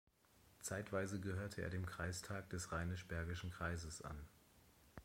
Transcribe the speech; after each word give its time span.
Zeitweise 0.61 1.19
gehörte 1.19 1.61
er 1.61 1.69
dem 1.69 1.85
Kreistag 1.85 2.49
des 2.49 2.71
Rheinisch-Bergischen 2.71 3.51
Kreises 3.51 4.01
an. 4.01 4.17